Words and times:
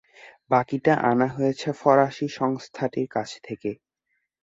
বাকিটা 0.51 0.93
আনা 1.09 1.27
হয়েছে 1.35 1.69
ফরাসি 1.79 2.27
সংস্থাটির 2.39 3.07
কাছ 3.07 3.29
থেকে। 3.43 3.71